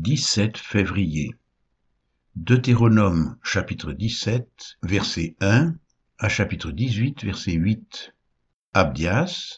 17 0.00 0.58
février. 0.58 1.34
Deutéronome 2.36 3.36
chapitre 3.42 3.92
17 3.92 4.78
verset 4.84 5.34
1 5.40 5.74
à 6.18 6.28
chapitre 6.28 6.70
18 6.70 7.24
verset 7.24 7.54
8. 7.54 8.14
Abdias. 8.74 9.56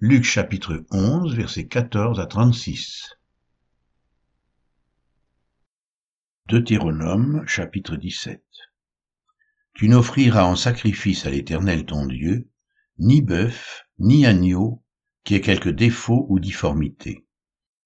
Luc 0.00 0.24
chapitre 0.24 0.84
11 0.90 1.36
verset 1.36 1.68
14 1.68 2.18
à 2.18 2.26
36. 2.26 3.14
Deutéronome 6.48 7.46
chapitre 7.46 7.94
17 7.94 8.42
Tu 9.74 9.88
n'offriras 9.88 10.42
en 10.42 10.56
sacrifice 10.56 11.24
à 11.24 11.30
l'Éternel 11.30 11.86
ton 11.86 12.04
Dieu 12.06 12.48
ni 12.98 13.22
bœuf, 13.22 13.84
ni 14.00 14.26
agneau, 14.26 14.82
qui 15.22 15.36
ait 15.36 15.40
quelque 15.40 15.68
défaut 15.68 16.26
ou 16.30 16.40
difformité 16.40 17.27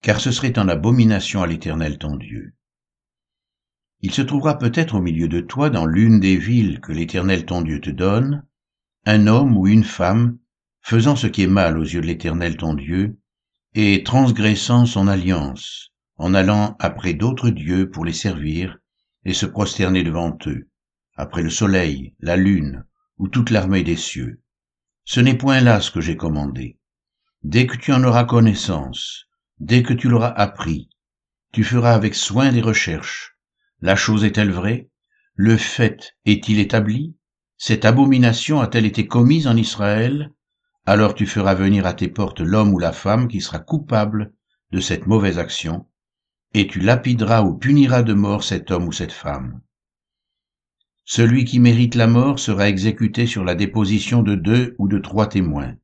car 0.02 0.20
ce 0.20 0.32
serait 0.32 0.58
en 0.58 0.68
abomination 0.68 1.42
à 1.42 1.46
l'Éternel 1.46 1.96
ton 1.96 2.16
Dieu. 2.16 2.54
Il 4.00 4.12
se 4.12 4.22
trouvera 4.22 4.58
peut-être 4.58 4.96
au 4.96 5.00
milieu 5.00 5.28
de 5.28 5.40
toi, 5.40 5.70
dans 5.70 5.86
l'une 5.86 6.18
des 6.18 6.36
villes 6.36 6.80
que 6.80 6.92
l'Éternel 6.92 7.46
ton 7.46 7.62
Dieu 7.62 7.80
te 7.80 7.90
donne, 7.90 8.44
un 9.06 9.28
homme 9.28 9.56
ou 9.56 9.68
une 9.68 9.84
femme 9.84 10.38
faisant 10.80 11.14
ce 11.14 11.28
qui 11.28 11.42
est 11.42 11.46
mal 11.46 11.78
aux 11.78 11.84
yeux 11.84 12.00
de 12.00 12.06
l'Éternel 12.06 12.56
ton 12.56 12.74
Dieu, 12.74 13.16
et 13.74 14.02
transgressant 14.02 14.86
son 14.86 15.06
alliance, 15.06 15.92
en 16.16 16.34
allant 16.34 16.76
après 16.80 17.14
d'autres 17.14 17.50
dieux 17.50 17.88
pour 17.88 18.04
les 18.04 18.12
servir 18.12 18.78
et 19.24 19.32
se 19.32 19.46
prosterner 19.46 20.02
devant 20.02 20.36
eux, 20.46 20.68
après 21.14 21.42
le 21.42 21.50
soleil, 21.50 22.16
la 22.18 22.36
lune, 22.36 22.84
ou 23.18 23.28
toute 23.28 23.50
l'armée 23.50 23.84
des 23.84 23.96
cieux. 23.96 24.42
Ce 25.04 25.20
n'est 25.20 25.38
point 25.38 25.60
là 25.60 25.80
ce 25.80 25.92
que 25.92 26.00
j'ai 26.00 26.16
commandé. 26.16 26.76
Dès 27.44 27.66
que 27.66 27.76
tu 27.76 27.92
en 27.92 28.02
auras 28.02 28.24
connaissance, 28.24 29.28
Dès 29.64 29.84
que 29.84 29.92
tu 29.92 30.08
l'auras 30.08 30.32
appris, 30.32 30.88
tu 31.52 31.62
feras 31.62 31.94
avec 31.94 32.16
soin 32.16 32.50
des 32.50 32.60
recherches. 32.60 33.36
La 33.80 33.94
chose 33.94 34.24
est-elle 34.24 34.50
vraie? 34.50 34.90
Le 35.36 35.56
fait 35.56 36.16
est-il 36.24 36.58
établi? 36.58 37.14
Cette 37.58 37.84
abomination 37.84 38.60
a-t-elle 38.60 38.86
été 38.86 39.06
commise 39.06 39.46
en 39.46 39.56
Israël? 39.56 40.32
Alors 40.84 41.14
tu 41.14 41.26
feras 41.26 41.54
venir 41.54 41.86
à 41.86 41.94
tes 41.94 42.08
portes 42.08 42.40
l'homme 42.40 42.74
ou 42.74 42.80
la 42.80 42.90
femme 42.90 43.28
qui 43.28 43.40
sera 43.40 43.60
coupable 43.60 44.32
de 44.72 44.80
cette 44.80 45.06
mauvaise 45.06 45.38
action, 45.38 45.86
et 46.54 46.66
tu 46.66 46.80
lapideras 46.80 47.42
ou 47.42 47.56
puniras 47.56 48.02
de 48.02 48.14
mort 48.14 48.42
cet 48.42 48.72
homme 48.72 48.88
ou 48.88 48.92
cette 48.92 49.12
femme. 49.12 49.60
Celui 51.04 51.44
qui 51.44 51.60
mérite 51.60 51.94
la 51.94 52.08
mort 52.08 52.40
sera 52.40 52.68
exécuté 52.68 53.28
sur 53.28 53.44
la 53.44 53.54
déposition 53.54 54.24
de 54.24 54.34
deux 54.34 54.74
ou 54.78 54.88
de 54.88 54.98
trois 54.98 55.28
témoins 55.28 55.76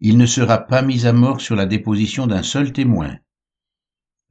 il 0.00 0.16
ne 0.16 0.26
sera 0.26 0.58
pas 0.58 0.80
mis 0.82 1.06
à 1.06 1.12
mort 1.12 1.40
sur 1.40 1.56
la 1.56 1.66
déposition 1.66 2.26
d'un 2.26 2.42
seul 2.42 2.72
témoin. 2.72 3.18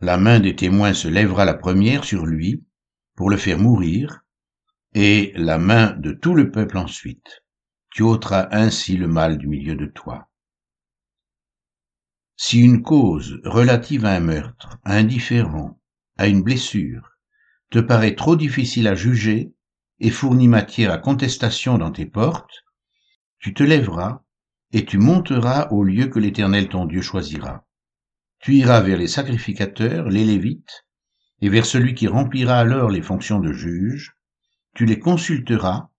La 0.01 0.17
main 0.17 0.39
des 0.39 0.55
témoins 0.55 0.93
se 0.93 1.07
lèvera 1.07 1.45
la 1.45 1.53
première 1.53 2.03
sur 2.03 2.25
lui 2.25 2.63
pour 3.15 3.29
le 3.29 3.37
faire 3.37 3.59
mourir, 3.59 4.21
et 4.95 5.31
la 5.35 5.59
main 5.59 5.91
de 5.91 6.11
tout 6.11 6.33
le 6.33 6.49
peuple 6.49 6.77
ensuite. 6.77 7.43
Tu 7.91 8.01
ôteras 8.01 8.47
ainsi 8.51 8.97
le 8.97 9.07
mal 9.07 9.37
du 9.37 9.47
milieu 9.47 9.75
de 9.75 9.85
toi. 9.85 10.29
Si 12.37 12.59
une 12.61 12.81
cause 12.81 13.39
relative 13.43 14.05
à 14.05 14.11
un 14.11 14.21
meurtre, 14.21 14.79
à 14.85 14.95
un 14.95 15.03
différend, 15.03 15.79
à 16.17 16.27
une 16.27 16.41
blessure, 16.41 17.11
te 17.69 17.79
paraît 17.79 18.15
trop 18.15 18.35
difficile 18.35 18.87
à 18.87 18.95
juger 18.95 19.53
et 19.99 20.09
fournit 20.09 20.47
matière 20.47 20.91
à 20.91 20.97
contestation 20.97 21.77
dans 21.77 21.91
tes 21.91 22.05
portes, 22.05 22.63
tu 23.39 23.53
te 23.53 23.61
lèveras 23.61 24.23
et 24.71 24.85
tu 24.85 24.97
monteras 24.97 25.67
au 25.71 25.83
lieu 25.83 26.07
que 26.07 26.19
l'Éternel 26.19 26.69
ton 26.69 26.85
Dieu 26.85 27.01
choisira. 27.01 27.65
Tu 28.39 28.55
iras 28.55 28.81
vers 28.81 28.97
les 28.97 29.07
sacrificateurs, 29.07 30.09
les 30.09 30.23
Lévites, 30.23 30.85
et 31.41 31.49
vers 31.49 31.65
celui 31.65 31.95
qui 31.95 32.07
remplira 32.07 32.57
alors 32.57 32.89
les 32.89 33.01
fonctions 33.01 33.39
de 33.39 33.51
juge, 33.51 34.15
tu 34.75 34.85
les 34.85 34.99
consulteras, 34.99 35.89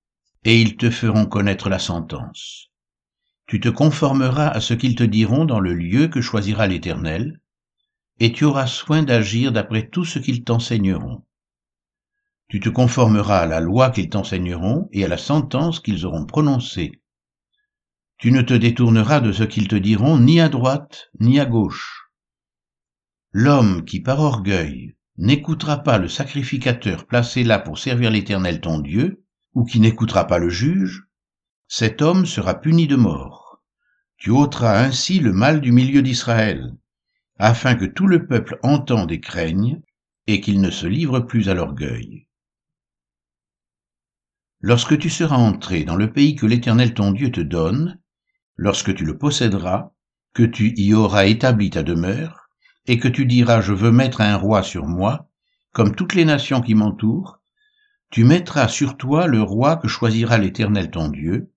et 0.45 0.61
ils 0.61 0.77
te 0.77 0.91
feront 0.91 1.27
connaître 1.27 1.69
la 1.69 1.79
sentence. 1.79 2.70
Tu 3.47 3.61
te 3.61 3.69
conformeras 3.69 4.48
à 4.48 4.61
ce 4.61 4.75
qu'ils 4.75 4.95
te 4.95 5.03
diront 5.03 5.45
dans 5.45 5.61
le 5.61 5.75
lieu 5.75 6.09
que 6.09 6.20
choisira 6.20 6.67
l'Éternel, 6.67 7.41
et 8.20 8.33
tu 8.33 8.45
auras 8.45 8.67
soin 8.67 9.03
d'agir 9.03 9.51
d'après 9.51 9.89
tout 9.89 10.05
ce 10.05 10.19
qu'ils 10.19 10.45
t'enseigneront. 10.45 11.25
Tu 12.48 12.61
te 12.61 12.69
conformeras 12.69 13.41
à 13.41 13.47
la 13.47 13.61
loi 13.61 13.91
qu'ils 13.91 14.11
t'enseigneront 14.11 14.89
et 14.92 15.05
à 15.05 15.09
la 15.09 15.19
sentence 15.19 15.80
qu'ils 15.80 16.07
auront 16.07 16.27
prononcée 16.27 17.01
tu 18.20 18.33
ne 18.33 18.42
te 18.42 18.53
détourneras 18.53 19.20
de 19.20 19.33
ce 19.33 19.45
qu'ils 19.45 19.67
te 19.67 19.77
diront 19.77 20.19
ni 20.19 20.41
à 20.41 20.51
droite 20.51 21.08
ni 21.20 21.41
à 21.41 21.47
gauche. 21.47 22.11
L'homme 23.33 23.86
qui 23.86 24.01
par 24.01 24.20
orgueil 24.20 24.95
n'écoutera 25.17 25.79
pas 25.79 25.97
le 25.97 26.07
sacrificateur 26.07 27.07
placé 27.07 27.45
là 27.45 27.59
pour 27.59 27.79
servir 27.79 28.11
l'Éternel 28.11 28.61
ton 28.61 28.79
Dieu, 28.79 29.25
ou 29.55 29.64
qui 29.64 29.80
n'écoutera 29.80 30.27
pas 30.27 30.39
le 30.39 30.51
juge, 30.51 31.05
cet 31.67 32.03
homme 32.03 32.27
sera 32.27 32.61
puni 32.61 32.86
de 32.86 32.97
mort. 32.97 33.63
Tu 34.19 34.29
ôteras 34.29 34.85
ainsi 34.85 35.19
le 35.19 35.33
mal 35.33 35.63
du 35.63 35.73
milieu 35.73 36.03
d'Israël, 36.03 36.77
afin 37.39 37.75
que 37.75 37.86
tout 37.86 38.07
le 38.07 38.27
peuple 38.27 38.59
entende 38.63 39.13
et 39.13 39.20
craigne, 39.20 39.80
et 40.27 40.42
qu'il 40.42 40.61
ne 40.61 40.70
se 40.70 40.86
livre 40.86 41.20
plus 41.20 41.48
à 41.48 41.55
l'orgueil. 41.55 42.27
Lorsque 44.61 44.98
tu 44.98 45.09
seras 45.09 45.39
entré 45.39 45.85
dans 45.85 45.97
le 45.97 46.13
pays 46.13 46.36
que 46.36 46.45
l'Éternel 46.45 46.92
ton 46.92 47.13
Dieu 47.13 47.33
te 47.33 47.41
donne, 47.41 47.98
lorsque 48.61 48.95
tu 48.95 49.07
le 49.07 49.17
posséderas, 49.17 49.91
que 50.35 50.43
tu 50.43 50.75
y 50.77 50.93
auras 50.93 51.25
établi 51.25 51.71
ta 51.71 51.83
demeure, 51.83 52.51
et 52.87 52.98
que 52.98 53.09
tu 53.09 53.25
diras 53.25 53.63
je 53.63 53.73
veux 53.73 53.91
mettre 53.91 54.21
un 54.21 54.37
roi 54.37 54.63
sur 54.63 54.87
moi, 54.87 55.31
comme 55.73 55.95
toutes 55.97 56.13
les 56.13 56.27
nations 56.27 56.61
qui 56.61 56.75
m'entourent, 56.75 57.41
tu 58.11 58.23
mettras 58.23 58.69
sur 58.69 58.98
toi 58.98 59.27
le 59.27 59.41
roi 59.41 59.79
que 59.79 59.89
choisira 59.89 60.37
l'Éternel 60.37 60.91
ton 60.91 61.09
Dieu, 61.09 61.51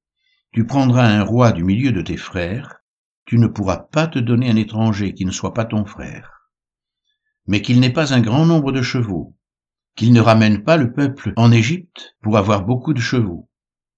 tu 0.54 0.66
prendras 0.66 1.06
un 1.06 1.24
roi 1.24 1.52
du 1.52 1.66
milieu 1.66 1.92
de 1.92 2.02
tes 2.02 2.16
frères, 2.16 2.78
tu 3.26 3.38
ne 3.38 3.48
pourras 3.48 3.80
pas 3.80 4.08
te 4.08 4.20
donner 4.20 4.50
un 4.50 4.56
étranger 4.56 5.14
qui 5.14 5.26
ne 5.26 5.32
soit 5.32 5.54
pas 5.54 5.66
ton 5.66 5.84
frère. 5.84 6.50
Mais 7.48 7.62
qu'il 7.62 7.82
n'ait 7.82 7.92
pas 7.92 8.14
un 8.14 8.22
grand 8.22 8.46
nombre 8.46 8.72
de 8.72 8.82
chevaux, 8.82 9.36
qu'il 9.98 10.14
ne 10.14 10.22
ramène 10.22 10.64
pas 10.64 10.78
le 10.78 10.94
peuple 10.94 11.34
en 11.36 11.52
Égypte 11.52 12.16
pour 12.22 12.38
avoir 12.38 12.64
beaucoup 12.64 12.94
de 12.94 13.02
chevaux, 13.02 13.50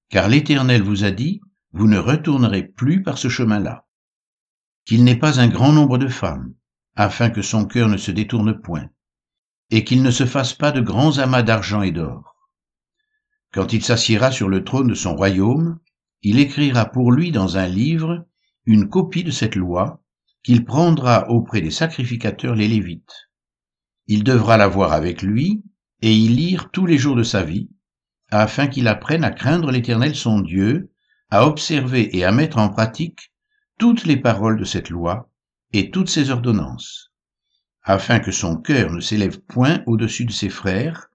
car 0.10 0.28
l'Éternel 0.28 0.82
vous 0.82 1.04
a 1.04 1.12
dit, 1.12 1.42
vous 1.76 1.88
ne 1.90 1.98
retournerez 1.98 2.64
plus 2.64 3.04
par 3.04 3.18
ce 3.18 3.28
chemin-là. 3.28 3.86
Qu'il 4.86 5.04
n'ait 5.04 5.20
pas 5.20 5.42
un 5.42 5.50
grand 5.50 5.74
nombre 5.74 5.98
de 5.98 6.08
femmes, 6.08 6.54
afin 6.96 7.30
que 7.30 7.42
son 7.42 7.66
cœur 7.66 7.90
ne 7.90 7.98
se 7.98 8.12
détourne 8.12 8.62
point, 8.62 8.90
et 9.72 9.84
qu'il 9.84 10.02
ne 10.02 10.10
se 10.10 10.26
fasse 10.26 10.54
pas 10.54 10.72
de 10.72 10.80
grands 10.80 11.18
amas 11.18 11.44
d'argent 11.44 11.82
et 11.82 11.92
d'or. 11.92 12.38
Quand 13.52 13.74
il 13.74 13.84
s'assiera 13.84 14.32
sur 14.32 14.48
le 14.48 14.64
trône 14.64 14.88
de 14.88 14.94
son 14.94 15.18
royaume, 15.18 15.80
il 16.22 16.40
écrira 16.40 16.86
pour 16.86 17.12
lui 17.12 17.32
dans 17.32 17.58
un 17.58 17.68
livre 17.68 18.26
une 18.66 18.88
copie 18.88 19.26
de 19.26 19.32
cette 19.32 19.56
loi 19.56 20.02
qu'il 20.44 20.64
prendra 20.64 21.30
auprès 21.30 21.60
des 21.60 21.72
sacrificateurs 21.72 22.56
les 22.56 22.70
Lévites. 22.70 23.30
Il 24.08 24.24
devra 24.24 24.56
la 24.56 24.70
voir 24.70 24.94
avec 24.94 25.22
lui 25.22 25.62
et 26.02 26.16
y 26.16 26.30
lire 26.30 26.72
tous 26.72 26.86
les 26.86 26.98
jours 26.98 27.18
de 27.18 27.24
sa 27.24 27.44
vie, 27.44 27.70
afin 28.32 28.68
qu'il 28.68 28.88
apprenne 28.88 29.26
à 29.26 29.32
craindre 29.32 29.72
l'Éternel 29.72 30.16
son 30.16 30.40
Dieu 30.40 30.95
à 31.30 31.48
observer 31.48 32.16
et 32.18 32.24
à 32.24 32.32
mettre 32.32 32.58
en 32.58 32.70
pratique 32.70 33.32
toutes 33.78 34.06
les 34.06 34.18
paroles 34.18 34.60
de 34.60 34.64
cette 34.64 34.90
loi 34.90 35.30
et 35.74 35.92
toutes 35.92 36.10
ses 36.10 36.30
ordonnances, 36.30 37.12
afin 37.84 38.20
que 38.20 38.32
son 38.32 38.58
cœur 38.58 38.92
ne 38.92 39.02
s'élève 39.02 39.42
point 39.42 39.84
au-dessus 39.86 40.26
de 40.26 40.32
ses 40.32 40.50
frères, 40.50 41.10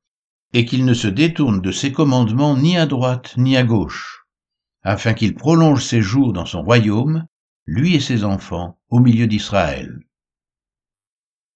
et 0.53 0.65
qu'il 0.65 0.85
ne 0.85 0.95
se 0.95 1.09
détourne 1.09 1.61
de 1.61 1.73
ses 1.73 1.93
commandements 1.93 2.57
ni 2.57 2.77
à 2.77 2.87
droite 2.87 3.35
ni 3.37 3.57
à 3.57 3.63
gauche, 3.63 4.27
afin 4.83 5.15
qu'il 5.15 5.35
prolonge 5.35 5.85
ses 5.85 6.03
jours 6.03 6.33
dans 6.33 6.47
son 6.47 6.63
royaume, 6.63 7.27
lui 7.67 7.95
et 7.95 8.01
ses 8.01 8.25
enfants, 8.25 8.79
au 8.89 8.99
milieu 8.99 9.27
d'Israël. 9.27 10.01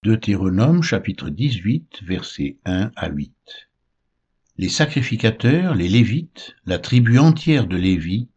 Deutéronome 0.04 0.82
chapitre 0.82 1.30
18 1.30 2.02
versets 2.04 2.58
1 2.66 2.92
à 2.94 3.08
8 3.08 3.34
Les 4.58 4.68
sacrificateurs, 4.68 5.74
les 5.74 5.88
Lévites, 5.88 6.54
la 6.66 6.78
tribu 6.78 7.18
entière 7.18 7.66
de 7.66 7.76
Lévi, 7.76 8.28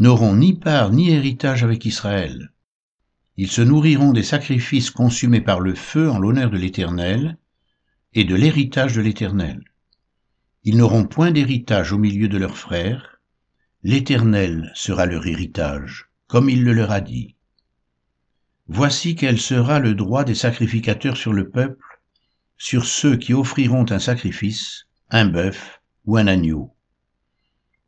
n'auront 0.00 0.34
ni 0.34 0.54
part 0.54 0.90
ni 0.90 1.10
héritage 1.10 1.62
avec 1.62 1.84
Israël. 1.84 2.50
Ils 3.36 3.50
se 3.50 3.60
nourriront 3.60 4.12
des 4.12 4.22
sacrifices 4.22 4.90
consumés 4.90 5.42
par 5.42 5.60
le 5.60 5.74
feu 5.74 6.10
en 6.10 6.18
l'honneur 6.18 6.50
de 6.50 6.56
l'Éternel 6.56 7.36
et 8.14 8.24
de 8.24 8.34
l'héritage 8.34 8.94
de 8.94 9.02
l'Éternel. 9.02 9.62
Ils 10.64 10.78
n'auront 10.78 11.04
point 11.04 11.30
d'héritage 11.30 11.92
au 11.92 11.98
milieu 11.98 12.28
de 12.28 12.38
leurs 12.38 12.56
frères. 12.56 13.20
L'Éternel 13.82 14.72
sera 14.74 15.04
leur 15.04 15.26
héritage, 15.26 16.08
comme 16.28 16.48
il 16.48 16.64
le 16.64 16.72
leur 16.72 16.92
a 16.92 17.02
dit. 17.02 17.36
Voici 18.68 19.14
quel 19.16 19.38
sera 19.38 19.80
le 19.80 19.94
droit 19.94 20.24
des 20.24 20.34
sacrificateurs 20.34 21.18
sur 21.18 21.34
le 21.34 21.50
peuple, 21.50 21.84
sur 22.56 22.86
ceux 22.86 23.16
qui 23.16 23.34
offriront 23.34 23.84
un 23.90 23.98
sacrifice, 23.98 24.86
un 25.10 25.26
bœuf 25.26 25.82
ou 26.06 26.16
un 26.16 26.26
agneau 26.26 26.74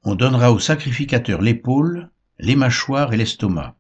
on 0.05 0.15
donnera 0.15 0.53
au 0.53 0.59
sacrificateur 0.59 1.41
l'épaule, 1.43 2.11
les 2.39 2.57
mâchoires 2.57 3.13
et 3.13 3.17
l'estomac. 3.17 3.77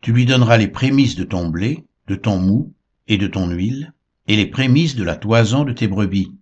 Tu 0.00 0.12
lui 0.12 0.26
donneras 0.26 0.58
les 0.58 0.68
prémices 0.68 1.16
de 1.16 1.24
ton 1.24 1.48
blé, 1.48 1.84
de 2.06 2.14
ton 2.14 2.38
mou 2.38 2.74
et 3.06 3.16
de 3.16 3.26
ton 3.26 3.48
huile, 3.50 3.92
et 4.26 4.36
les 4.36 4.46
prémices 4.46 4.94
de 4.94 5.04
la 5.04 5.16
toison 5.16 5.64
de 5.64 5.72
tes 5.72 5.88
brebis. 5.88 6.32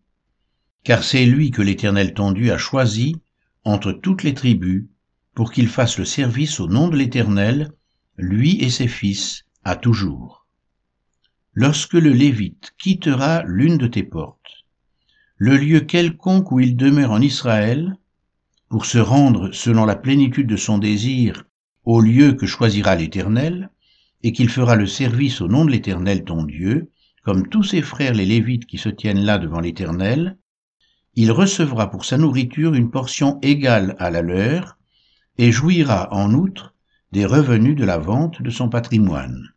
Car 0.82 1.04
c'est 1.04 1.24
lui 1.24 1.50
que 1.50 1.62
l'Éternel 1.62 2.14
ton 2.14 2.32
Dieu 2.32 2.52
a 2.52 2.58
choisi 2.58 3.16
entre 3.64 3.92
toutes 3.92 4.22
les 4.22 4.34
tribus, 4.34 4.86
pour 5.34 5.52
qu'il 5.52 5.68
fasse 5.68 5.98
le 5.98 6.04
service 6.04 6.60
au 6.60 6.68
nom 6.68 6.88
de 6.88 6.96
l'Éternel, 6.96 7.72
lui 8.16 8.60
et 8.62 8.70
ses 8.70 8.88
fils, 8.88 9.44
à 9.64 9.76
toujours. 9.76 10.46
Lorsque 11.52 11.94
le 11.94 12.10
Lévite 12.10 12.72
quittera 12.78 13.42
l'une 13.44 13.76
de 13.76 13.86
tes 13.86 14.02
portes, 14.02 14.64
le 15.36 15.56
lieu 15.56 15.80
quelconque 15.80 16.52
où 16.52 16.60
il 16.60 16.76
demeure 16.76 17.10
en 17.10 17.20
Israël, 17.20 17.96
pour 18.68 18.86
se 18.86 18.98
rendre 18.98 19.52
selon 19.52 19.84
la 19.84 19.96
plénitude 19.96 20.46
de 20.46 20.56
son 20.56 20.78
désir 20.78 21.44
au 21.84 22.00
lieu 22.00 22.32
que 22.32 22.46
choisira 22.46 22.96
l'Éternel, 22.96 23.70
et 24.22 24.32
qu'il 24.32 24.48
fera 24.48 24.74
le 24.74 24.86
service 24.86 25.40
au 25.40 25.46
nom 25.46 25.64
de 25.64 25.70
l'Éternel 25.70 26.24
ton 26.24 26.42
Dieu, 26.42 26.90
comme 27.22 27.48
tous 27.48 27.62
ses 27.62 27.82
frères 27.82 28.14
les 28.14 28.26
Lévites 28.26 28.66
qui 28.66 28.78
se 28.78 28.88
tiennent 28.88 29.24
là 29.24 29.38
devant 29.38 29.60
l'Éternel, 29.60 30.36
il 31.14 31.30
recevra 31.30 31.90
pour 31.90 32.04
sa 32.04 32.18
nourriture 32.18 32.74
une 32.74 32.90
portion 32.90 33.38
égale 33.40 33.94
à 33.98 34.10
la 34.10 34.22
leur, 34.22 34.78
et 35.38 35.52
jouira 35.52 36.12
en 36.12 36.32
outre 36.34 36.74
des 37.12 37.24
revenus 37.24 37.76
de 37.76 37.84
la 37.84 37.98
vente 37.98 38.42
de 38.42 38.50
son 38.50 38.68
patrimoine. 38.68 39.52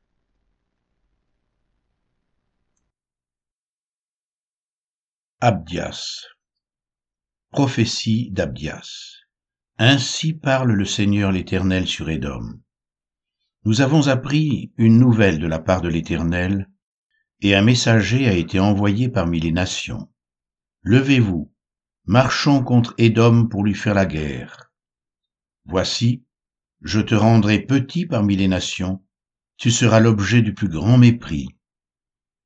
Abdias 5.42 6.28
Prophétie 7.52 8.30
d'Abdias 8.30 9.24
Ainsi 9.80 10.34
parle 10.34 10.72
le 10.72 10.86
Seigneur 10.86 11.32
l'Éternel 11.32 11.88
sur 11.88 12.08
Édom. 12.12 12.62
Nous 13.66 13.82
avons 13.82 14.08
appris 14.08 14.72
une 14.78 15.00
nouvelle 15.00 15.40
de 15.40 15.48
la 15.48 15.58
part 15.58 15.82
de 15.82 15.90
l'Éternel, 15.90 16.70
et 17.42 17.56
un 17.56 17.64
messager 17.64 18.28
a 18.28 18.34
été 18.34 18.60
envoyé 18.60 19.10
parmi 19.10 19.40
les 19.40 19.52
nations. 19.52 20.12
Levez-vous, 20.84 21.52
marchons 22.06 22.64
contre 22.64 22.94
Édom 23.00 23.48
pour 23.48 23.64
lui 23.64 23.74
faire 23.74 23.96
la 23.96 24.06
guerre. 24.06 24.72
Voici, 25.66 26.24
je 26.82 27.00
te 27.00 27.16
rendrai 27.16 27.62
petit 27.62 28.06
parmi 28.06 28.36
les 28.36 28.48
nations, 28.48 29.04
tu 29.58 29.72
seras 29.72 30.00
l'objet 30.00 30.44
du 30.44 30.54
plus 30.54 30.70
grand 30.70 31.00
mépris. 31.00 31.48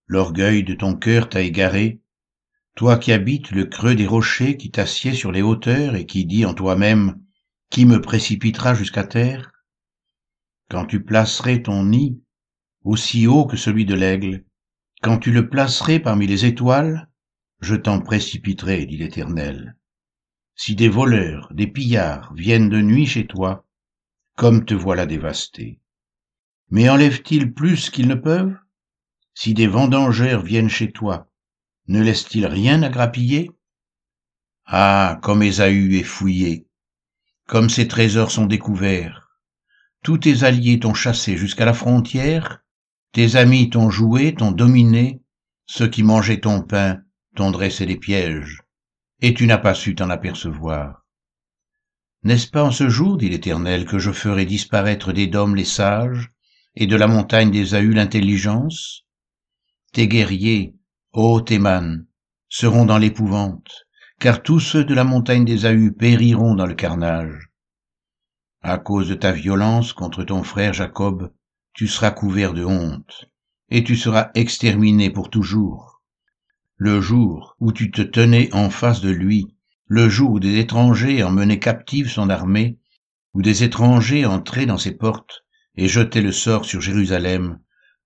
L'orgueil 0.07 0.63
de 0.63 0.75
ton 0.75 0.95
cœur 0.95 1.27
t'a 1.27 1.41
égaré, 1.41 2.02
toi 2.75 2.97
qui 2.97 3.11
habites 3.11 3.51
le 3.51 3.65
creux 3.65 3.95
des 3.95 4.07
rochers, 4.07 4.57
qui 4.57 4.71
t'assieds 4.71 5.13
sur 5.13 5.31
les 5.31 5.41
hauteurs 5.41 5.95
et 5.95 6.05
qui 6.05 6.25
dis 6.25 6.45
en 6.45 6.53
toi-même, 6.53 7.21
qui 7.69 7.85
me 7.85 8.01
précipitera 8.01 8.73
jusqu'à 8.73 9.03
terre? 9.03 9.51
Quand 10.69 10.85
tu 10.85 11.03
placerais 11.03 11.61
ton 11.61 11.83
nid 11.85 12.19
aussi 12.83 13.27
haut 13.27 13.45
que 13.45 13.57
celui 13.57 13.85
de 13.85 13.95
l'aigle, 13.95 14.43
quand 15.01 15.17
tu 15.17 15.31
le 15.31 15.49
placerais 15.49 15.99
parmi 15.99 16.27
les 16.27 16.45
étoiles, 16.45 17.09
je 17.59 17.75
t'en 17.75 17.99
précipiterai, 17.99 18.85
dit 18.85 18.97
l'Éternel. 18.97 19.77
Si 20.55 20.75
des 20.75 20.89
voleurs, 20.89 21.51
des 21.53 21.67
pillards 21.67 22.33
viennent 22.35 22.69
de 22.69 22.81
nuit 22.81 23.05
chez 23.05 23.25
toi, 23.25 23.65
comme 24.35 24.65
te 24.65 24.73
voilà 24.73 25.05
dévasté. 25.05 25.79
Mais 26.69 26.89
enlèvent-ils 26.89 27.53
plus 27.53 27.89
qu'ils 27.89 28.07
ne 28.07 28.15
peuvent? 28.15 28.55
Si 29.33 29.53
des 29.53 29.67
vendangeurs 29.67 30.41
viennent 30.41 30.69
chez 30.69 30.91
toi, 30.91 31.29
ne 31.87 32.01
laissent-ils 32.01 32.45
rien 32.45 32.81
à 32.83 32.89
grappiller? 32.89 33.51
Ah, 34.65 35.19
comme 35.21 35.43
Ésaü 35.43 35.97
est 35.97 36.03
fouillé, 36.03 36.67
comme 37.47 37.69
ses 37.69 37.87
trésors 37.87 38.31
sont 38.31 38.45
découverts. 38.45 39.29
Tous 40.03 40.17
tes 40.17 40.43
alliés 40.43 40.79
t'ont 40.79 40.93
chassé 40.93 41.37
jusqu'à 41.37 41.65
la 41.65 41.73
frontière, 41.73 42.63
tes 43.11 43.35
amis 43.35 43.69
t'ont 43.69 43.89
joué, 43.89 44.33
t'ont 44.33 44.51
dominé, 44.51 45.21
ceux 45.65 45.87
qui 45.87 46.03
mangeaient 46.03 46.39
ton 46.39 46.61
pain 46.61 47.01
t'ont 47.35 47.51
dressé 47.51 47.85
des 47.85 47.97
pièges, 47.97 48.61
et 49.21 49.33
tu 49.33 49.47
n'as 49.47 49.57
pas 49.57 49.73
su 49.73 49.95
t'en 49.95 50.09
apercevoir. 50.09 51.05
N'est-ce 52.23 52.47
pas 52.47 52.63
en 52.63 52.71
ce 52.71 52.87
jour, 52.87 53.17
dit 53.17 53.29
l'Éternel, 53.29 53.85
que 53.85 53.99
je 53.99 54.11
ferai 54.11 54.45
disparaître 54.45 55.11
des 55.11 55.27
dômes 55.27 55.55
les 55.55 55.65
sages, 55.65 56.29
et 56.75 56.87
de 56.87 56.95
la 56.95 57.07
montagne 57.07 57.51
Ahus 57.73 57.93
l'intelligence? 57.93 59.05
Tes 59.91 60.07
guerriers, 60.07 60.73
ô 61.15 61.41
Théman, 61.41 62.07
seront 62.49 62.85
dans 62.85 62.97
l'épouvante, 62.97 63.85
car 64.19 64.41
tous 64.41 64.59
ceux 64.59 64.83
de 64.83 64.95
la 64.95 65.03
montagne 65.03 65.45
des 65.45 65.67
Ahus 65.67 65.93
périront 65.93 66.55
dans 66.55 66.65
le 66.65 66.73
carnage. 66.73 67.51
À 68.63 68.79
cause 68.79 69.09
de 69.09 69.13
ta 69.13 69.31
violence 69.31 69.93
contre 69.93 70.23
ton 70.23 70.41
frère 70.41 70.73
Jacob, 70.73 71.31
tu 71.73 71.87
seras 71.87 72.09
couvert 72.09 72.55
de 72.55 72.65
honte, 72.65 73.25
et 73.69 73.83
tu 73.83 73.95
seras 73.95 74.31
exterminé 74.33 75.11
pour 75.11 75.29
toujours. 75.29 76.01
Le 76.77 76.99
jour 76.99 77.55
où 77.59 77.71
tu 77.71 77.91
te 77.91 78.01
tenais 78.01 78.51
en 78.51 78.71
face 78.71 79.01
de 79.01 79.11
lui, 79.11 79.55
le 79.85 80.09
jour 80.09 80.31
où 80.31 80.39
des 80.39 80.57
étrangers 80.57 81.21
emmenaient 81.21 81.59
captive 81.59 82.09
son 82.09 82.31
armée, 82.31 82.79
où 83.35 83.43
des 83.43 83.63
étrangers 83.63 84.25
entraient 84.25 84.65
dans 84.65 84.79
ses 84.79 84.93
portes 84.93 85.45
et 85.75 85.87
jetaient 85.87 86.21
le 86.21 86.31
sort 86.31 86.65
sur 86.65 86.81
Jérusalem, 86.81 87.59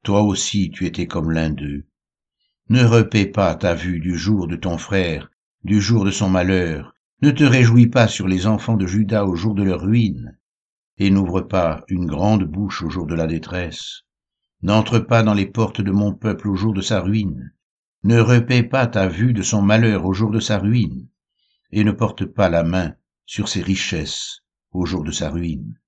toi 0.04 0.24
aussi 0.24 0.72
tu 0.72 0.86
étais 0.86 1.08
comme 1.08 1.32
l'un 1.32 1.52
d'eux. 1.52 1.88
Ne 2.70 2.84
repaie 2.84 3.28
pas 3.28 3.56
ta 3.56 3.76
vue 3.76 4.02
du 4.02 4.18
jour 4.18 4.46
de 4.46 4.58
ton 4.58 4.78
frère, 4.78 5.32
du 5.64 5.80
jour 5.80 6.04
de 6.04 6.12
son 6.12 6.30
malheur, 6.30 6.94
ne 7.22 7.32
te 7.32 7.46
réjouis 7.46 7.88
pas 7.88 8.10
sur 8.10 8.28
les 8.28 8.46
enfants 8.46 8.76
de 8.76 8.86
Judas 8.86 9.24
au 9.24 9.36
jour 9.36 9.56
de 9.56 9.64
leur 9.64 9.82
ruine, 9.82 10.38
et 10.98 11.10
n'ouvre 11.10 11.40
pas 11.40 11.86
une 11.88 12.06
grande 12.06 12.44
bouche 12.44 12.84
au 12.84 12.90
jour 12.90 13.08
de 13.08 13.16
la 13.16 13.26
détresse. 13.26 14.02
N'entre 14.62 15.00
pas 15.00 15.24
dans 15.24 15.34
les 15.34 15.46
portes 15.46 15.80
de 15.80 15.92
mon 15.92 16.14
peuple 16.14 16.50
au 16.50 16.56
jour 16.56 16.74
de 16.74 16.82
sa 16.82 17.00
ruine. 17.00 17.54
Ne 18.04 18.20
repaie 18.20 18.64
pas 18.64 18.86
ta 18.86 19.08
vue 19.08 19.32
de 19.32 19.44
son 19.44 19.62
malheur 19.62 20.06
au 20.06 20.14
jour 20.14 20.30
de 20.30 20.42
sa 20.42 20.58
ruine, 20.58 21.08
et 21.72 21.86
ne 21.86 21.92
porte 21.92 22.26
pas 22.26 22.50
la 22.50 22.64
main 22.64 22.96
sur 23.26 23.48
ses 23.48 23.62
richesses 23.62 24.42
au 24.72 24.86
jour 24.86 25.06
de 25.06 25.12
sa 25.12 25.30
ruine. 25.30 25.80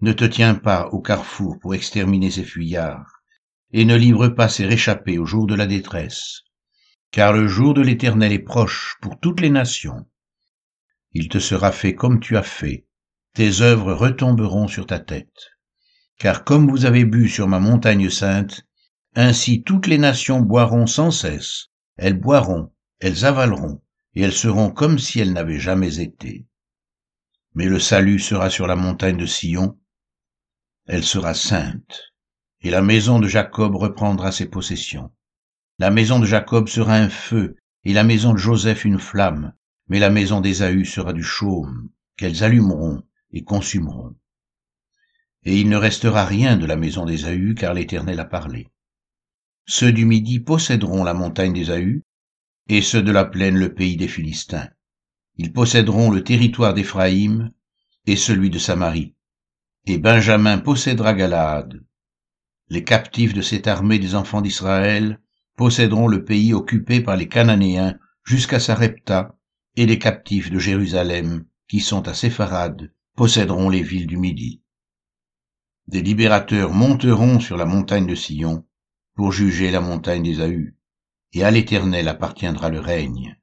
Ne 0.00 0.12
te 0.12 0.24
tiens 0.24 0.54
pas 0.54 0.88
au 0.88 1.02
carrefour 1.02 1.58
pour 1.58 1.74
exterminer 1.74 2.30
ses 2.30 2.44
fuyards, 2.44 3.17
et 3.72 3.84
ne 3.84 3.96
livre 3.96 4.28
pas 4.28 4.48
ses 4.48 4.66
réchappés 4.66 5.18
au 5.18 5.26
jour 5.26 5.46
de 5.46 5.54
la 5.54 5.66
détresse 5.66 6.42
car 7.10 7.32
le 7.32 7.48
jour 7.48 7.74
de 7.74 7.80
l'Éternel 7.80 8.32
est 8.32 8.38
proche 8.38 8.96
pour 9.00 9.18
toutes 9.18 9.40
les 9.40 9.50
nations. 9.50 10.06
Il 11.12 11.28
te 11.28 11.38
sera 11.38 11.72
fait 11.72 11.94
comme 11.94 12.20
tu 12.20 12.36
as 12.36 12.42
fait, 12.42 12.86
tes 13.34 13.62
œuvres 13.62 13.94
retomberont 13.94 14.68
sur 14.68 14.86
ta 14.86 14.98
tête. 14.98 15.50
Car 16.18 16.44
comme 16.44 16.68
vous 16.68 16.84
avez 16.84 17.04
bu 17.04 17.28
sur 17.28 17.48
ma 17.48 17.60
montagne 17.60 18.10
sainte, 18.10 18.66
ainsi 19.14 19.62
toutes 19.62 19.86
les 19.86 19.98
nations 19.98 20.40
boiront 20.40 20.86
sans 20.86 21.10
cesse, 21.10 21.68
elles 21.96 22.18
boiront, 22.18 22.72
elles 23.00 23.24
avaleront, 23.24 23.80
et 24.14 24.22
elles 24.22 24.32
seront 24.32 24.70
comme 24.70 24.98
si 24.98 25.20
elles 25.20 25.32
n'avaient 25.32 25.60
jamais 25.60 26.00
été. 26.00 26.46
Mais 27.54 27.66
le 27.66 27.78
salut 27.78 28.18
sera 28.18 28.50
sur 28.50 28.66
la 28.66 28.76
montagne 28.76 29.16
de 29.16 29.26
Sion, 29.26 29.78
elle 30.86 31.04
sera 31.04 31.34
sainte, 31.34 32.12
et 32.60 32.70
la 32.70 32.82
maison 32.82 33.20
de 33.20 33.28
Jacob 33.28 33.76
reprendra 33.76 34.32
ses 34.32 34.46
possessions. 34.46 35.10
La 35.78 35.90
maison 35.90 36.18
de 36.18 36.26
Jacob 36.26 36.68
sera 36.68 36.94
un 36.94 37.08
feu, 37.08 37.56
et 37.84 37.92
la 37.92 38.04
maison 38.04 38.32
de 38.32 38.38
Joseph 38.38 38.84
une 38.84 38.98
flamme, 38.98 39.54
mais 39.88 39.98
la 39.98 40.10
maison 40.10 40.40
d'Ésaü 40.40 40.84
sera 40.84 41.12
du 41.12 41.22
chaume, 41.22 41.88
qu'elles 42.16 42.42
allumeront 42.42 43.02
et 43.32 43.44
consumeront. 43.44 44.16
Et 45.44 45.60
il 45.60 45.68
ne 45.68 45.76
restera 45.76 46.24
rien 46.24 46.56
de 46.56 46.66
la 46.66 46.76
maison 46.76 47.06
d'Ésaü, 47.06 47.54
car 47.54 47.74
l'Éternel 47.74 48.18
a 48.18 48.24
parlé. 48.24 48.68
Ceux 49.66 49.92
du 49.92 50.04
midi 50.04 50.40
posséderont 50.40 51.04
la 51.04 51.14
montagne 51.14 51.52
d'Ésaü, 51.52 52.02
et 52.68 52.82
ceux 52.82 53.02
de 53.02 53.12
la 53.12 53.24
plaine 53.24 53.56
le 53.56 53.72
pays 53.72 53.96
des 53.96 54.08
Philistins. 54.08 54.68
Ils 55.36 55.52
posséderont 55.52 56.10
le 56.10 56.24
territoire 56.24 56.74
d'Éphraïm 56.74 57.52
et 58.06 58.16
celui 58.16 58.50
de 58.50 58.58
Samarie. 58.58 59.14
Et 59.86 59.98
Benjamin 59.98 60.58
possédera 60.58 61.14
Galaad. 61.14 61.80
Les 62.70 62.84
captifs 62.84 63.32
de 63.32 63.40
cette 63.40 63.66
armée 63.66 63.98
des 63.98 64.14
enfants 64.14 64.42
d'Israël 64.42 65.20
posséderont 65.56 66.06
le 66.06 66.24
pays 66.24 66.52
occupé 66.52 67.00
par 67.00 67.16
les 67.16 67.28
Cananéens 67.28 67.98
jusqu'à 68.24 68.60
Sarepta, 68.60 69.34
et 69.76 69.86
les 69.86 69.98
captifs 69.98 70.50
de 70.50 70.58
Jérusalem, 70.58 71.44
qui 71.66 71.80
sont 71.80 72.08
à 72.08 72.14
Sépharad, 72.14 72.92
posséderont 73.16 73.70
les 73.70 73.82
villes 73.82 74.06
du 74.06 74.16
Midi. 74.16 74.62
Des 75.86 76.02
libérateurs 76.02 76.74
monteront 76.74 77.40
sur 77.40 77.56
la 77.56 77.64
montagne 77.64 78.06
de 78.06 78.14
Sion 78.14 78.66
pour 79.14 79.32
juger 79.32 79.70
la 79.70 79.80
montagne 79.80 80.22
d'Ésaü, 80.22 80.76
et 81.32 81.44
à 81.44 81.50
l'Éternel 81.50 82.08
appartiendra 82.08 82.68
le 82.68 82.80
règne. 82.80 83.37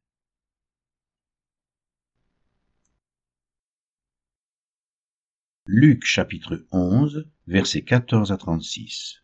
Luc 5.68 6.06
chapitre 6.06 6.64
11, 6.72 7.28
versets 7.48 7.82
14 7.82 8.32
à 8.32 8.38
36 8.38 9.24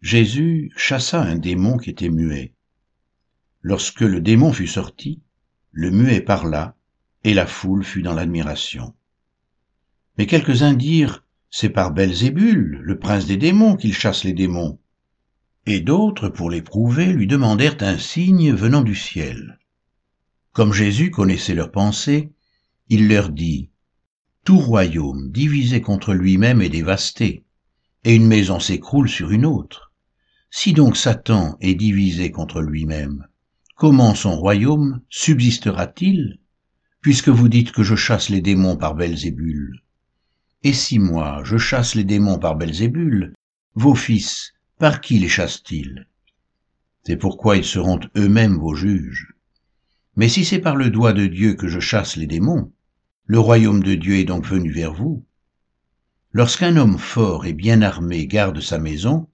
Jésus 0.00 0.70
chassa 0.76 1.20
un 1.20 1.34
démon 1.34 1.76
qui 1.76 1.90
était 1.90 2.08
muet. 2.08 2.54
Lorsque 3.60 4.02
le 4.02 4.20
démon 4.20 4.52
fut 4.52 4.68
sorti, 4.68 5.22
le 5.72 5.90
muet 5.90 6.20
parla, 6.20 6.76
et 7.24 7.34
la 7.34 7.46
foule 7.46 7.82
fut 7.82 8.02
dans 8.02 8.14
l'admiration. 8.14 8.94
Mais 10.18 10.26
quelques-uns 10.28 10.74
dirent, 10.74 11.24
c'est 11.50 11.68
par 11.68 11.92
Belzébul, 11.92 12.78
le 12.80 12.98
prince 13.00 13.26
des 13.26 13.36
démons, 13.36 13.74
qu'il 13.74 13.92
chasse 13.92 14.22
les 14.22 14.34
démons. 14.34 14.78
Et 15.66 15.80
d'autres, 15.80 16.28
pour 16.28 16.48
l'éprouver, 16.48 17.06
lui 17.06 17.26
demandèrent 17.26 17.76
un 17.80 17.98
signe 17.98 18.52
venant 18.52 18.82
du 18.82 18.94
ciel. 18.94 19.58
Comme 20.52 20.72
Jésus 20.72 21.10
connaissait 21.10 21.56
leurs 21.56 21.72
pensées, 21.72 22.30
il 22.88 23.08
leur 23.08 23.30
dit, 23.30 23.70
Tout 24.44 24.58
royaume 24.58 25.30
divisé 25.30 25.82
contre 25.82 26.14
lui-même 26.14 26.62
est 26.62 26.70
dévasté, 26.70 27.44
et 28.04 28.14
une 28.14 28.26
maison 28.26 28.58
s'écroule 28.58 29.08
sur 29.08 29.30
une 29.30 29.44
autre. 29.44 29.92
Si 30.50 30.72
donc 30.72 30.96
Satan 30.96 31.56
est 31.60 31.74
divisé 31.74 32.30
contre 32.30 32.60
lui-même, 32.60 33.26
comment 33.76 34.14
son 34.14 34.36
royaume 34.36 35.00
subsistera-t-il, 35.10 36.38
puisque 37.00 37.28
vous 37.28 37.48
dites 37.48 37.72
que 37.72 37.82
je 37.82 37.94
chasse 37.94 38.30
les 38.30 38.40
démons 38.40 38.76
par 38.76 38.94
Belzébul? 38.94 39.82
Et 40.62 40.72
si 40.72 40.98
moi, 40.98 41.42
je 41.44 41.56
chasse 41.56 41.94
les 41.94 42.04
démons 42.04 42.38
par 42.38 42.56
Belzébul, 42.56 43.34
vos 43.74 43.94
fils, 43.94 44.52
par 44.78 45.00
qui 45.00 45.18
les 45.18 45.28
chassent-ils? 45.28 46.06
C'est 47.04 47.16
pourquoi 47.16 47.56
ils 47.56 47.64
seront 47.64 48.00
eux-mêmes 48.16 48.56
vos 48.56 48.74
juges. 48.74 49.34
Mais 50.16 50.28
si 50.28 50.44
c'est 50.44 50.58
par 50.58 50.76
le 50.76 50.90
doigt 50.90 51.12
de 51.12 51.26
Dieu 51.26 51.54
que 51.54 51.68
je 51.68 51.80
chasse 51.80 52.16
les 52.16 52.26
démons, 52.26 52.72
le 53.30 53.38
royaume 53.38 53.80
de 53.80 53.94
Dieu 53.94 54.16
est 54.16 54.24
donc 54.24 54.44
venu 54.44 54.72
vers 54.72 54.92
vous. 54.92 55.24
Lorsqu'un 56.32 56.76
homme 56.76 56.98
fort 56.98 57.46
et 57.46 57.52
bien 57.52 57.80
armé 57.80 58.26
garde 58.26 58.60
sa 58.60 58.80
maison, 58.80 59.28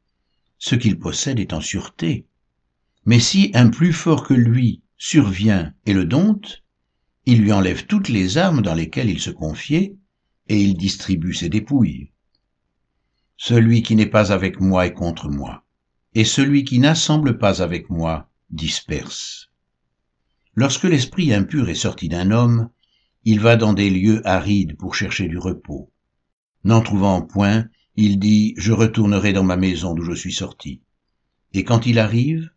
ce 0.58 0.74
qu'il 0.74 0.98
possède 0.98 1.40
est 1.40 1.54
en 1.54 1.62
sûreté. 1.62 2.26
Mais 3.06 3.20
si 3.20 3.50
un 3.54 3.70
plus 3.70 3.94
fort 3.94 4.24
que 4.24 4.34
lui 4.34 4.82
survient 4.98 5.72
et 5.86 5.94
le 5.94 6.04
dompte, 6.04 6.62
il 7.24 7.40
lui 7.40 7.52
enlève 7.52 7.86
toutes 7.86 8.10
les 8.10 8.36
armes 8.36 8.60
dans 8.60 8.74
lesquelles 8.74 9.08
il 9.08 9.18
se 9.18 9.30
confiait, 9.30 9.96
et 10.50 10.60
il 10.62 10.76
distribue 10.76 11.32
ses 11.32 11.48
dépouilles. 11.48 12.10
Celui 13.38 13.82
qui 13.82 13.96
n'est 13.96 14.04
pas 14.04 14.30
avec 14.30 14.60
moi 14.60 14.84
est 14.84 14.92
contre 14.92 15.30
moi, 15.30 15.64
et 16.14 16.26
celui 16.26 16.64
qui 16.64 16.80
n'assemble 16.80 17.38
pas 17.38 17.62
avec 17.62 17.88
moi 17.88 18.28
disperse. 18.50 19.48
Lorsque 20.54 20.84
l'esprit 20.84 21.32
impur 21.32 21.70
est 21.70 21.74
sorti 21.74 22.10
d'un 22.10 22.30
homme, 22.30 22.68
il 23.28 23.40
va 23.40 23.56
dans 23.56 23.72
des 23.72 23.90
lieux 23.90 24.24
arides 24.24 24.76
pour 24.76 24.94
chercher 24.94 25.26
du 25.26 25.36
repos. 25.36 25.90
N'en 26.62 26.80
trouvant 26.80 27.22
point, 27.22 27.66
il 27.96 28.20
dit, 28.20 28.54
Je 28.56 28.72
retournerai 28.72 29.32
dans 29.32 29.42
ma 29.42 29.56
maison 29.56 29.94
d'où 29.94 30.04
je 30.04 30.14
suis 30.14 30.32
sorti. 30.32 30.80
Et 31.52 31.64
quand 31.64 31.86
il 31.86 31.98
arrive, 31.98 32.50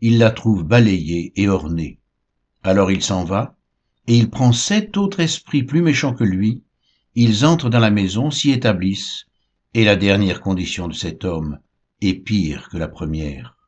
il 0.00 0.16
la 0.16 0.30
trouve 0.30 0.64
balayée 0.64 1.34
et 1.36 1.46
ornée. 1.46 2.00
Alors 2.62 2.90
il 2.90 3.02
s'en 3.02 3.24
va, 3.24 3.58
et 4.06 4.16
il 4.16 4.30
prend 4.30 4.52
sept 4.52 4.96
autres 4.96 5.20
esprits 5.20 5.62
plus 5.62 5.82
méchants 5.82 6.14
que 6.14 6.24
lui, 6.24 6.62
ils 7.14 7.44
entrent 7.44 7.68
dans 7.68 7.78
la 7.78 7.90
maison, 7.90 8.30
s'y 8.30 8.50
établissent, 8.50 9.26
et 9.74 9.84
la 9.84 9.94
dernière 9.94 10.40
condition 10.40 10.88
de 10.88 10.94
cet 10.94 11.26
homme 11.26 11.58
est 12.00 12.14
pire 12.14 12.70
que 12.70 12.78
la 12.78 12.88
première. 12.88 13.58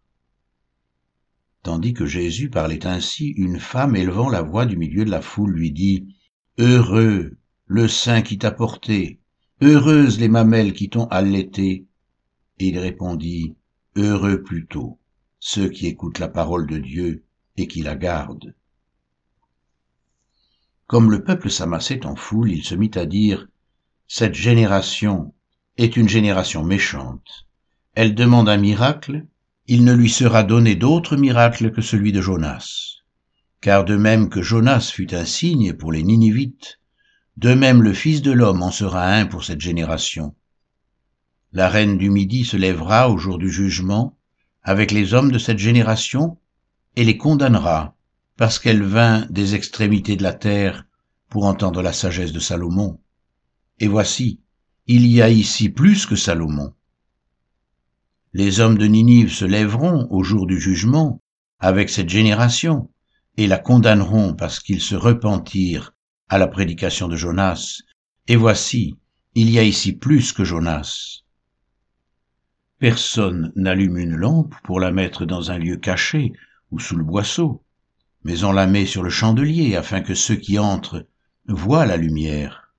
Tandis 1.63 1.93
que 1.93 2.07
Jésus 2.07 2.49
parlait 2.49 2.87
ainsi, 2.87 3.27
une 3.37 3.61
femme 3.61 3.95
élevant 3.95 4.31
la 4.31 4.41
voix 4.41 4.65
du 4.65 4.79
milieu 4.79 5.05
de 5.05 5.11
la 5.11 5.21
foule 5.21 5.53
lui 5.53 5.71
dit, 5.71 6.16
Heureux 6.59 7.37
le 7.67 7.87
sein 7.87 8.23
qui 8.23 8.39
t'a 8.39 8.51
porté, 8.51 9.21
heureuses 9.61 10.19
les 10.19 10.29
mamelles 10.29 10.73
qui 10.73 10.89
t'ont 10.89 11.07
allaité. 11.09 11.85
Et 12.59 12.69
il 12.69 12.79
répondit, 12.79 13.57
Heureux 13.95 14.43
plutôt 14.43 14.99
ceux 15.39 15.69
qui 15.69 15.87
écoutent 15.87 16.19
la 16.19 16.29
parole 16.29 16.67
de 16.67 16.79
Dieu 16.79 17.25
et 17.59 17.67
qui 17.67 17.83
la 17.83 17.95
gardent. 17.95 18.55
Comme 20.87 21.11
le 21.11 21.23
peuple 21.23 21.51
s'amassait 21.51 22.07
en 22.07 22.17
foule, 22.17 22.51
il 22.51 22.65
se 22.65 22.75
mit 22.75 22.91
à 22.95 23.05
dire, 23.05 23.49
Cette 24.09 24.35
génération 24.35 25.35
est 25.77 25.97
une 25.97 26.09
génération 26.09 26.65
méchante. 26.65 27.47
Elle 27.95 28.15
demande 28.15 28.49
un 28.49 28.57
miracle, 28.57 29.27
il 29.67 29.85
ne 29.85 29.93
lui 29.93 30.09
sera 30.09 30.43
donné 30.43 30.75
d'autre 30.75 31.17
miracle 31.17 31.71
que 31.71 31.83
celui 31.83 32.13
de 32.13 32.23
Jonas. 32.23 32.96
Car 33.67 33.85
de 33.85 33.97
même 33.97 34.29
que 34.29 34.43
Jonas 34.43 34.93
fut 34.95 35.13
un 35.13 35.25
signe 35.25 35.73
pour 35.73 35.91
les 35.91 36.05
Ninivites, 36.05 36.79
de 37.37 37.53
même 37.53 37.83
le 37.83 37.93
Fils 37.95 38.23
de 38.23 38.31
l'homme 38.31 38.63
en 38.63 38.71
sera 38.71 39.13
un 39.13 39.27
pour 39.27 39.43
cette 39.43 39.61
génération. 39.61 40.37
La 41.51 41.69
reine 41.69 41.99
du 41.99 42.09
Midi 42.09 42.45
se 42.45 42.57
lèvera 42.57 43.11
au 43.11 43.19
jour 43.19 43.39
du 43.39 43.51
jugement 43.51 44.17
avec 44.63 44.93
les 44.93 45.15
hommes 45.15 45.33
de 45.33 45.39
cette 45.39 45.59
génération 45.59 46.39
et 46.95 47.03
les 47.03 47.19
condamnera 47.19 47.97
parce 48.37 48.61
qu'elle 48.61 48.85
vint 48.85 49.27
des 49.31 49.57
extrémités 49.57 50.15
de 50.15 50.23
la 50.23 50.35
terre 50.35 50.87
pour 51.29 51.45
entendre 51.45 51.83
la 51.83 51.93
sagesse 51.93 52.31
de 52.31 52.39
Salomon. 52.39 53.01
Et 53.81 53.89
voici, 53.89 54.39
il 54.87 55.09
y 55.09 55.21
a 55.21 55.29
ici 55.29 55.71
plus 55.71 56.07
que 56.07 56.15
Salomon. 56.15 56.73
Les 58.33 58.61
hommes 58.61 58.79
de 58.79 58.87
Ninive 58.87 59.33
se 59.33 59.45
lèveront 59.45 60.07
au 60.11 60.23
jour 60.23 60.47
du 60.47 60.61
jugement 60.61 61.21
avec 61.59 61.91
cette 61.91 62.11
génération 62.11 62.91
et 63.37 63.47
la 63.47 63.59
condamneront 63.59 64.35
parce 64.35 64.61
qu'ils 64.61 64.81
se 64.81 64.95
repentirent 64.95 65.95
à 66.29 66.39
la 66.39 66.49
prédication 66.49 67.09
de 67.09 67.17
Jonas. 67.17 67.83
Et 68.29 68.37
voici, 68.37 68.97
il 69.35 69.51
y 69.51 69.59
a 69.59 69.63
ici 69.63 69.93
plus 69.93 70.33
que 70.33 70.45
Jonas. 70.45 71.23
Personne 72.79 73.53
n'allume 73.57 73.99
une 73.99 74.17
lampe 74.17 74.55
pour 74.65 74.81
la 74.81 74.91
mettre 74.91 75.25
dans 75.25 75.51
un 75.51 75.59
lieu 75.59 75.77
caché 75.77 76.33
ou 76.71 76.79
sous 76.79 76.97
le 76.97 77.05
boisseau, 77.05 77.63
mais 78.25 78.45
on 78.45 78.53
la 78.53 78.67
met 78.67 78.87
sur 78.87 79.03
le 79.03 79.11
chandelier 79.11 79.77
afin 79.77 80.01
que 80.01 80.15
ceux 80.15 80.37
qui 80.37 80.59
entrent 80.59 81.07
voient 81.47 81.87
la 81.87 81.97
lumière. 81.97 82.75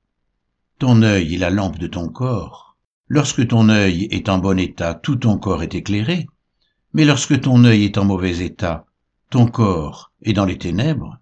Ton 0.80 1.02
œil 1.04 1.36
est 1.36 1.40
la 1.40 1.50
lampe 1.50 1.80
de 1.80 1.88
ton 1.88 2.10
corps. 2.10 2.78
Lorsque 3.08 3.48
ton 3.48 3.70
œil 3.70 4.08
est 4.12 4.30
en 4.30 4.38
bon 4.38 4.60
état, 4.60 4.94
tout 4.94 5.16
ton 5.16 5.38
corps 5.38 5.64
est 5.64 5.74
éclairé. 5.74 6.28
Mais 6.94 7.06
lorsque 7.06 7.40
ton 7.40 7.64
œil 7.64 7.86
est 7.86 7.98
en 7.98 8.06
mauvais 8.06 8.40
état, 8.40 8.87
ton 9.30 9.48
corps 9.48 10.12
est 10.22 10.34
dans 10.34 10.46
les 10.46 10.58
ténèbres. 10.58 11.20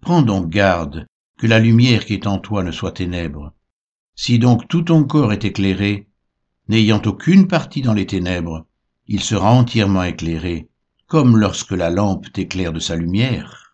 Prends 0.00 0.22
donc 0.22 0.48
garde 0.48 1.06
que 1.38 1.46
la 1.46 1.58
lumière 1.58 2.04
qui 2.04 2.14
est 2.14 2.26
en 2.26 2.38
toi 2.38 2.62
ne 2.62 2.72
soit 2.72 2.92
ténèbres. 2.92 3.52
Si 4.14 4.38
donc 4.38 4.66
tout 4.68 4.82
ton 4.82 5.04
corps 5.04 5.32
est 5.32 5.44
éclairé, 5.44 6.08
n'ayant 6.68 7.02
aucune 7.04 7.46
partie 7.46 7.82
dans 7.82 7.92
les 7.92 8.06
ténèbres, 8.06 8.66
il 9.06 9.22
sera 9.22 9.52
entièrement 9.52 10.02
éclairé, 10.02 10.68
comme 11.06 11.36
lorsque 11.36 11.72
la 11.72 11.90
lampe 11.90 12.32
t'éclaire 12.32 12.72
de 12.72 12.80
sa 12.80 12.96
lumière. 12.96 13.65